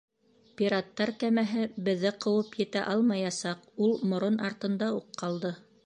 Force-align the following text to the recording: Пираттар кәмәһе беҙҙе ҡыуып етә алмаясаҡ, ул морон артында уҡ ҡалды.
Пираттар 0.61 1.11
кәмәһе 1.23 1.65
беҙҙе 1.89 2.13
ҡыуып 2.25 2.57
етә 2.63 2.83
алмаясаҡ, 2.95 3.71
ул 3.89 3.95
морон 4.15 4.45
артында 4.51 4.91
уҡ 5.01 5.17
ҡалды. 5.25 5.55